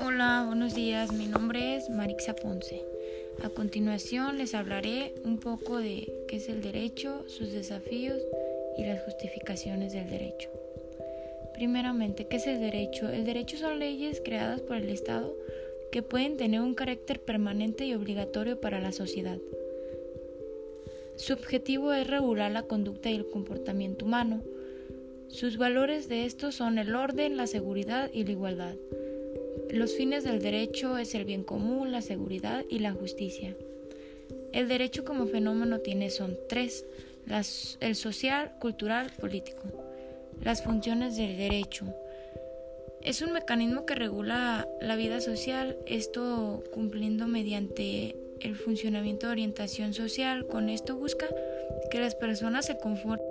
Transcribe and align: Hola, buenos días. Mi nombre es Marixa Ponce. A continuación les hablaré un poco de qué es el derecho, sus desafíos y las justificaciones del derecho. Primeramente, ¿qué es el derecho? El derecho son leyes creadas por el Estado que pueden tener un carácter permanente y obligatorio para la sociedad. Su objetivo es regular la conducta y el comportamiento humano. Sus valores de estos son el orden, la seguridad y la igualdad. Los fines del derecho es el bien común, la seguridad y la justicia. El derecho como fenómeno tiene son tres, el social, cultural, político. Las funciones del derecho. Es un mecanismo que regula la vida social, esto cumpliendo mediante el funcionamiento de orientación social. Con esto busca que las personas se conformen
Hola, 0.00 0.44
buenos 0.46 0.76
días. 0.76 1.12
Mi 1.12 1.26
nombre 1.26 1.74
es 1.74 1.90
Marixa 1.90 2.32
Ponce. 2.34 2.84
A 3.42 3.48
continuación 3.48 4.38
les 4.38 4.54
hablaré 4.54 5.12
un 5.24 5.38
poco 5.38 5.78
de 5.78 6.12
qué 6.28 6.36
es 6.36 6.48
el 6.48 6.62
derecho, 6.62 7.24
sus 7.28 7.52
desafíos 7.52 8.22
y 8.76 8.84
las 8.84 9.02
justificaciones 9.02 9.92
del 9.92 10.08
derecho. 10.08 10.50
Primeramente, 11.52 12.28
¿qué 12.28 12.36
es 12.36 12.46
el 12.46 12.60
derecho? 12.60 13.08
El 13.08 13.24
derecho 13.24 13.56
son 13.56 13.80
leyes 13.80 14.22
creadas 14.24 14.60
por 14.60 14.76
el 14.76 14.88
Estado 14.88 15.34
que 15.90 16.02
pueden 16.02 16.36
tener 16.36 16.60
un 16.60 16.74
carácter 16.74 17.20
permanente 17.20 17.84
y 17.84 17.94
obligatorio 17.94 18.60
para 18.60 18.80
la 18.80 18.92
sociedad. 18.92 19.38
Su 21.16 21.32
objetivo 21.32 21.92
es 21.92 22.06
regular 22.06 22.52
la 22.52 22.62
conducta 22.62 23.10
y 23.10 23.16
el 23.16 23.28
comportamiento 23.28 24.04
humano. 24.04 24.44
Sus 25.26 25.58
valores 25.58 26.08
de 26.08 26.24
estos 26.24 26.54
son 26.54 26.78
el 26.78 26.94
orden, 26.94 27.36
la 27.36 27.48
seguridad 27.48 28.10
y 28.12 28.22
la 28.22 28.30
igualdad. 28.30 28.76
Los 29.70 29.94
fines 29.94 30.24
del 30.24 30.40
derecho 30.40 30.96
es 30.96 31.14
el 31.14 31.24
bien 31.24 31.44
común, 31.44 31.92
la 31.92 32.00
seguridad 32.00 32.64
y 32.70 32.78
la 32.78 32.92
justicia. 32.92 33.54
El 34.52 34.68
derecho 34.68 35.04
como 35.04 35.26
fenómeno 35.26 35.80
tiene 35.80 36.10
son 36.10 36.38
tres, 36.48 36.86
el 37.80 37.94
social, 37.94 38.52
cultural, 38.60 39.10
político. 39.20 39.62
Las 40.42 40.62
funciones 40.62 41.16
del 41.16 41.36
derecho. 41.36 41.84
Es 43.02 43.22
un 43.22 43.32
mecanismo 43.32 43.84
que 43.84 43.94
regula 43.94 44.66
la 44.80 44.96
vida 44.96 45.20
social, 45.20 45.76
esto 45.86 46.64
cumpliendo 46.72 47.26
mediante 47.26 48.16
el 48.40 48.56
funcionamiento 48.56 49.26
de 49.26 49.32
orientación 49.32 49.92
social. 49.92 50.46
Con 50.46 50.68
esto 50.68 50.96
busca 50.96 51.26
que 51.90 52.00
las 52.00 52.14
personas 52.14 52.66
se 52.66 52.78
conformen 52.78 53.26